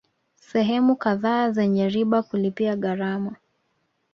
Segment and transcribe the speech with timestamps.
[0.35, 3.35] Sehemu kadhaa zenya riba kulipia gharama